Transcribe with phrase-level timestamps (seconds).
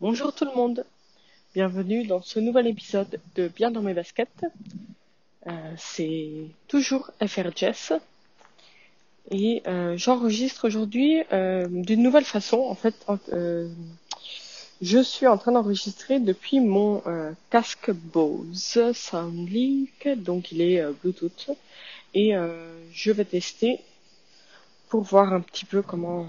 [0.00, 0.84] Bonjour tout le monde,
[1.54, 4.44] bienvenue dans ce nouvel épisode de Bien dans mes baskets.
[5.46, 7.92] Euh, c'est toujours FR Jess
[9.30, 12.58] et euh, j'enregistre aujourd'hui euh, d'une nouvelle façon.
[12.58, 12.96] En fait,
[13.32, 13.68] euh,
[14.82, 17.00] je suis en train d'enregistrer depuis mon
[17.50, 21.50] casque Bose Soundlink, donc il est Bluetooth
[22.14, 22.32] et
[22.92, 23.80] je vais tester
[24.88, 26.26] pour voir un petit peu comment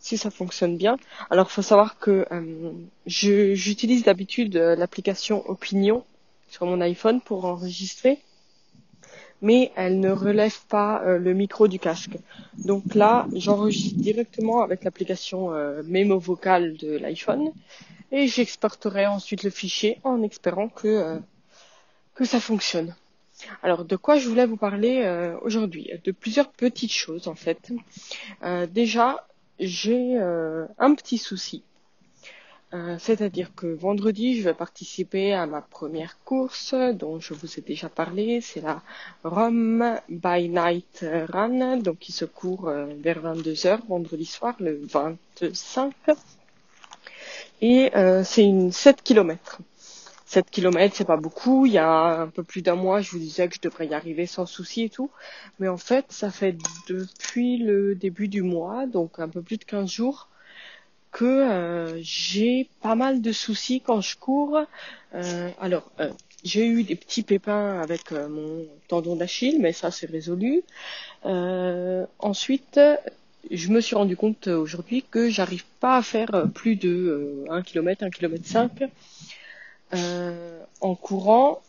[0.00, 0.96] si ça fonctionne bien.
[1.28, 2.72] Alors, faut savoir que euh,
[3.06, 6.04] j'utilise d'habitude euh, l'application Opinion
[6.48, 8.18] sur mon iPhone pour enregistrer,
[9.42, 12.16] mais elle ne relève pas euh, le micro du casque.
[12.64, 17.52] Donc là, j'enregistre directement avec l'application euh, Memo Vocal de l'iPhone
[18.10, 21.20] et j'exporterai ensuite le fichier en espérant que
[22.16, 22.96] que ça fonctionne.
[23.62, 24.96] Alors, de quoi je voulais vous parler
[25.42, 25.92] aujourd'hui?
[26.04, 27.70] De plusieurs petites choses en fait.
[28.72, 29.24] déjà,
[29.60, 31.62] j'ai euh, un petit souci.
[32.72, 37.62] Euh, c'est-à-dire que vendredi, je vais participer à ma première course dont je vous ai
[37.62, 38.40] déjà parlé.
[38.40, 38.80] C'est la
[39.24, 45.92] Rome by Night Run, donc qui se court euh, vers 22h vendredi soir, le 25.
[47.62, 47.90] Et
[48.24, 49.60] c'est une 7 km.
[50.30, 51.66] 7 km, c'est pas beaucoup.
[51.66, 53.94] Il y a un peu plus d'un mois, je vous disais que je devrais y
[53.94, 55.10] arriver sans souci et tout.
[55.58, 56.56] Mais en fait, ça fait
[56.88, 60.28] depuis le début du mois, donc un peu plus de 15 jours,
[61.10, 64.60] que euh, j'ai pas mal de soucis quand je cours.
[65.16, 66.10] Euh, alors, euh,
[66.44, 70.62] j'ai eu des petits pépins avec mon tendon d'Achille, mais ça c'est résolu.
[71.24, 72.78] ensuite,
[73.50, 78.04] je me suis rendu compte aujourd'hui que j'arrive pas à faire plus de 1 km,
[78.04, 78.70] 1 km 5
[79.94, 81.60] euh, en courant,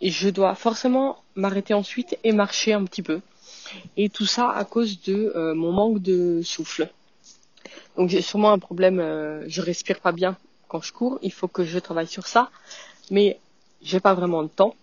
[0.00, 3.20] je dois forcément m'arrêter ensuite et marcher un petit peu.
[3.96, 6.88] Et tout ça à cause de euh, mon manque de souffle.
[7.96, 10.36] Donc j'ai sûrement un problème, euh, je respire pas bien
[10.68, 12.50] quand je cours, il faut que je travaille sur ça,
[13.10, 13.38] mais
[13.82, 14.74] j'ai pas vraiment de temps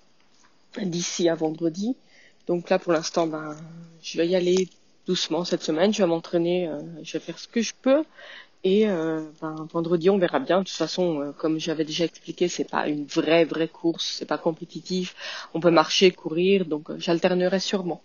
[0.81, 1.95] d'ici à vendredi.
[2.47, 3.55] Donc là pour l'instant ben
[4.01, 4.67] je vais y aller
[5.07, 6.69] doucement cette semaine, je vais m'entraîner,
[7.03, 8.03] je vais faire ce que je peux
[8.65, 10.59] et euh, ben, vendredi, on verra bien.
[10.59, 14.25] De toute façon, euh, comme j'avais déjà expliqué, c'est pas une vraie vraie course, c'est
[14.25, 15.15] pas compétitif.
[15.53, 18.01] On peut marcher, courir, donc euh, j'alternerai sûrement.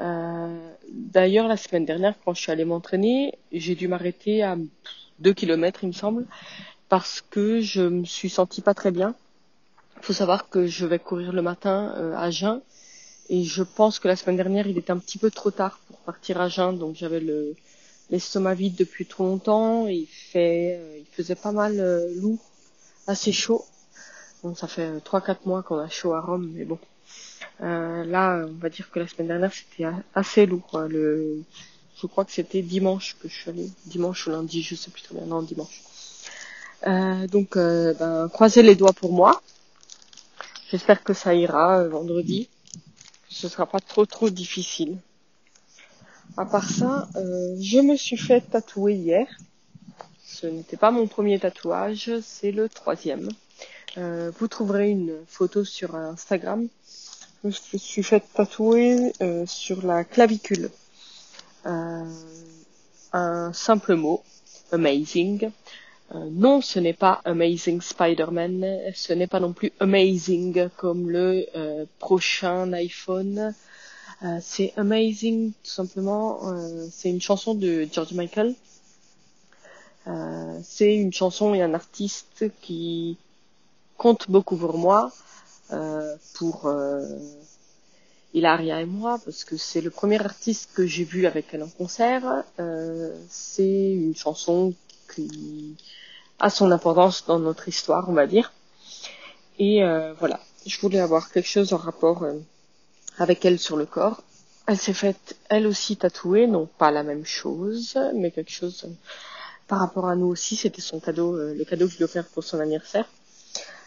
[0.00, 4.56] D'ailleurs, la semaine dernière, quand je suis allée m'entraîner, j'ai dû m'arrêter à
[5.20, 6.26] 2 km, il me semble,
[6.88, 9.14] parce que je me suis sentie pas très bien.
[9.96, 12.60] Il faut savoir que je vais courir le matin à jeun,
[13.28, 15.98] et je pense que la semaine dernière, il était un petit peu trop tard pour
[15.98, 17.56] partir à jeun, donc j'avais le
[18.10, 19.86] l'estomac vide depuis trop longtemps.
[19.86, 22.38] Il fait, euh, il faisait pas mal euh, lourd,
[23.06, 23.64] assez chaud.
[24.42, 26.78] Bon, ça fait 3-4 mois qu'on a chaud à Rome, mais bon.
[27.60, 30.84] Euh, là, on va dire que la semaine dernière, c'était assez lourd.
[30.88, 31.42] Le,
[32.00, 35.02] je crois que c'était dimanche que je suis allée, dimanche ou lundi, je sais plus
[35.02, 35.82] très bien, non dimanche.
[36.86, 39.42] Euh, donc, euh, ben, croisez les doigts pour moi.
[40.70, 42.48] J'espère que ça ira vendredi.
[43.28, 44.98] Ce sera pas trop trop difficile.
[46.36, 49.26] À part ça, euh, je me suis fait tatouer hier.
[50.24, 53.28] Ce n'était pas mon premier tatouage, c'est le troisième.
[53.96, 56.68] Euh, vous trouverez une photo sur Instagram.
[57.42, 60.70] Je me suis fait tatouer euh, sur la clavicule.
[61.64, 64.22] un simple mot,
[64.70, 65.50] amazing.
[66.14, 71.46] non, ce n'est pas Amazing Spider-Man, ce n'est pas non plus Amazing comme le
[71.98, 73.54] prochain iPhone
[74.24, 76.40] euh, c'est Amazing, tout simplement.
[76.48, 78.54] Euh, c'est une chanson de George Michael.
[80.08, 83.16] Euh, c'est une chanson et un artiste qui
[83.96, 85.12] compte beaucoup pour moi,
[86.34, 86.72] pour
[88.32, 91.68] Hilaria et moi, parce que c'est le premier artiste que j'ai vu avec elle en
[91.68, 92.44] concert.
[93.28, 94.72] c'est une chanson
[95.14, 95.76] qui
[96.38, 98.52] a son importance dans notre histoire, on va dire.
[99.58, 99.82] Et
[100.18, 102.24] voilà, je voulais avoir quelque chose en rapport
[103.18, 104.22] avec elle sur le corps.
[104.66, 108.90] Elle s'est faite elle aussi tatouer, non pas la même chose, mais quelque chose euh,
[109.66, 110.56] par rapport à nous aussi.
[110.56, 113.06] C'était son cadeau, euh, le cadeau que je lui ai offert pour son anniversaire.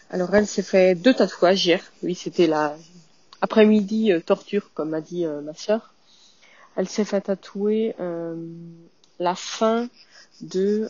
[0.09, 1.83] Alors elle s'est fait deux tatouages hier.
[2.03, 2.75] Oui, c'était la
[3.41, 5.93] après-midi euh, torture, comme m'a dit ma sœur.
[6.75, 7.95] Elle s'est fait tatouer
[9.19, 9.87] la fin
[10.41, 10.89] de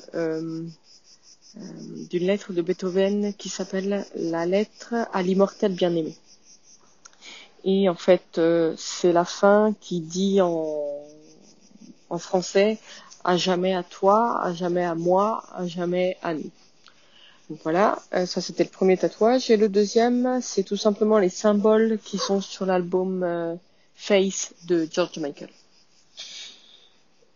[2.10, 6.16] d'une lettre de Beethoven qui s'appelle la lettre à l'immortel bien-aimé.
[7.64, 10.66] Et en fait, euh, c'est la fin qui dit en,
[12.10, 12.80] en français
[13.24, 16.52] à jamais à toi, à jamais à moi, à jamais à nous.
[17.50, 19.52] Donc voilà, euh, ça c'était le premier tatouage.
[19.52, 23.56] Et le deuxième, c'est tout simplement les symboles qui sont sur l'album euh,
[23.96, 25.50] Face de George Michael.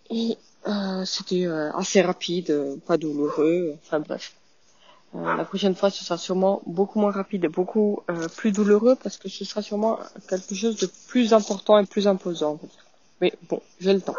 [0.10, 0.38] Et
[0.68, 4.34] Euh, c'était euh, assez rapide, euh, pas douloureux, enfin bref.
[5.24, 8.02] La prochaine fois, ce sera sûrement beaucoup moins rapide et beaucoup
[8.38, 12.60] plus douloureux parce que ce sera sûrement quelque chose de plus important et plus imposant.
[13.22, 14.16] Mais bon, j'ai le temps.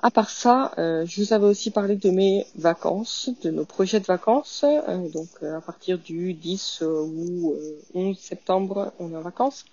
[0.00, 3.98] À part ça, euh, je vous avais aussi parlé de mes vacances, de nos projets
[3.98, 4.62] de vacances.
[4.64, 7.56] Euh, donc euh, à partir du 10 ou
[7.94, 9.64] 11 septembre, on est en vacances.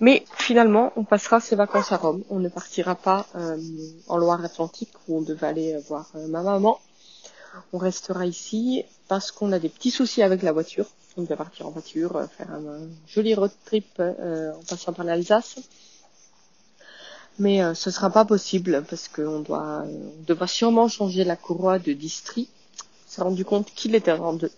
[0.00, 2.24] Mais finalement, on passera ces vacances à Rome.
[2.30, 3.26] On ne partira pas
[4.08, 6.80] en Loire-Atlantique où on devait aller voir ma maman.
[7.72, 10.86] On restera ici parce qu'on a des petits soucis avec la voiture.
[11.16, 15.56] On va partir en voiture, faire un, joli road trip en passant par l'Alsace
[17.38, 21.78] mais euh, ce sera pas possible parce qu'on doit, on devra sûrement changer la courroie
[21.78, 22.48] de distri.
[22.80, 24.16] On s'est rendu compte qu'il était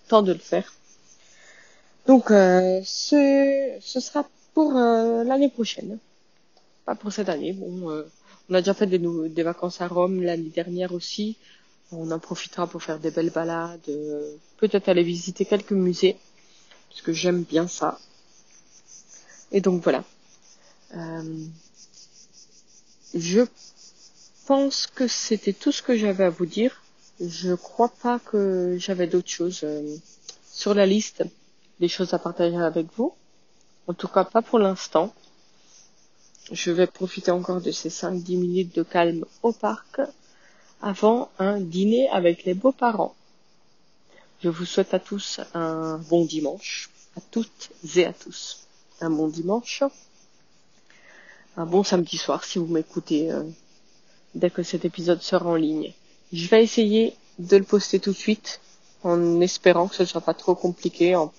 [0.08, 0.72] temps de le faire.
[2.06, 5.98] Donc euh, ce, sera pour euh, l'année prochaine,
[6.86, 7.52] pas pour cette année.
[7.52, 8.04] Bon, euh,
[8.48, 11.36] on a déjà fait des vacances à Rome l'année dernière aussi.
[11.90, 13.90] On en profitera pour faire des belles balades,
[14.58, 16.16] peut-être aller visiter quelques musées,
[16.90, 17.98] parce que j'aime bien ça.
[19.52, 20.04] Et donc voilà.
[20.94, 21.44] Euh,
[23.14, 23.40] je
[24.46, 26.82] pense que c'était tout ce que j'avais à vous dire.
[27.20, 29.96] Je crois pas que j'avais d'autres choses euh,
[30.52, 31.24] sur la liste,
[31.80, 33.14] des choses à partager avec vous.
[33.86, 35.14] En tout cas, pas pour l'instant.
[36.52, 40.00] Je vais profiter encore de ces 5-10 minutes de calme au parc
[40.80, 43.14] avant un dîner avec les beaux-parents.
[44.42, 48.66] Je vous souhaite à tous un bon dimanche, à toutes et à tous.
[49.00, 49.82] Un bon dimanche
[51.58, 53.42] un bon samedi soir si vous m'écoutez euh,
[54.36, 55.92] dès que cet épisode sera en ligne.
[56.32, 58.60] Je vais essayer de le poster tout de suite
[59.02, 61.32] en espérant que ce ne soit pas trop compliqué en,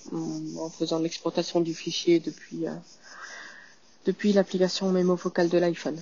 [0.77, 2.73] faisant l'exportation du fichier depuis euh,
[4.05, 6.01] depuis l'application mémo vocale de l'iPhone.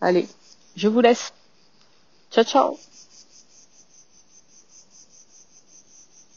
[0.00, 0.26] Allez,
[0.74, 1.32] je vous laisse.
[2.30, 2.78] Ciao ciao